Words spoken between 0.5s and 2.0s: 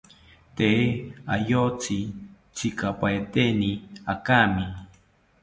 Tee ayotzi